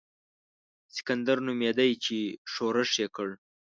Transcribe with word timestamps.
سکندر 0.95 1.37
نومېدی 1.45 1.91
چې 2.03 2.17
ښورښ 2.51 2.91
یې 3.01 3.07
کړ. 3.15 3.29